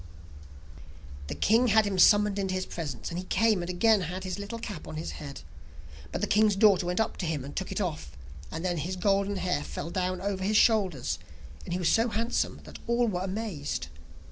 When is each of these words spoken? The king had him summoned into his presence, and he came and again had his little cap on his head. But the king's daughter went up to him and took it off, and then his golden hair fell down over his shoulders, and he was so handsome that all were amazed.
The 1.27 1.35
king 1.35 1.67
had 1.67 1.85
him 1.85 1.99
summoned 1.99 2.39
into 2.39 2.55
his 2.55 2.65
presence, 2.65 3.11
and 3.11 3.19
he 3.19 3.25
came 3.25 3.61
and 3.61 3.69
again 3.69 4.01
had 4.01 4.23
his 4.23 4.39
little 4.39 4.57
cap 4.57 4.87
on 4.87 4.95
his 4.95 5.11
head. 5.11 5.41
But 6.11 6.21
the 6.21 6.25
king's 6.27 6.55
daughter 6.55 6.87
went 6.87 6.99
up 6.99 7.17
to 7.17 7.25
him 7.27 7.45
and 7.45 7.55
took 7.55 7.71
it 7.71 7.79
off, 7.79 8.17
and 8.49 8.65
then 8.65 8.77
his 8.77 8.95
golden 8.95 9.35
hair 9.35 9.61
fell 9.63 9.91
down 9.91 10.19
over 10.19 10.43
his 10.43 10.57
shoulders, 10.57 11.19
and 11.65 11.73
he 11.73 11.77
was 11.77 11.91
so 11.91 12.07
handsome 12.09 12.61
that 12.63 12.79
all 12.87 13.07
were 13.07 13.21
amazed. 13.21 13.89